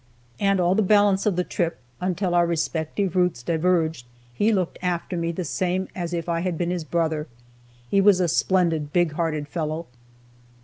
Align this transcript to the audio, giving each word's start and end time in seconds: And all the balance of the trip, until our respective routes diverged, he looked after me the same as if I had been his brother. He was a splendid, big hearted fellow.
And 0.39 0.59
all 0.59 0.73
the 0.73 0.81
balance 0.81 1.27
of 1.27 1.35
the 1.35 1.43
trip, 1.43 1.77
until 1.99 2.33
our 2.33 2.47
respective 2.47 3.15
routes 3.15 3.43
diverged, 3.43 4.07
he 4.33 4.51
looked 4.51 4.79
after 4.81 5.15
me 5.15 5.31
the 5.31 5.45
same 5.45 5.89
as 5.93 6.11
if 6.11 6.27
I 6.27 6.39
had 6.39 6.57
been 6.57 6.71
his 6.71 6.83
brother. 6.83 7.27
He 7.87 8.01
was 8.01 8.19
a 8.19 8.27
splendid, 8.27 8.91
big 8.93 9.11
hearted 9.11 9.47
fellow. 9.47 9.85